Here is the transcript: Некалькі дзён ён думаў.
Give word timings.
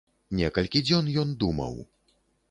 Некалькі 0.37 0.81
дзён 0.87 1.11
ён 1.23 1.35
думаў. 1.43 1.77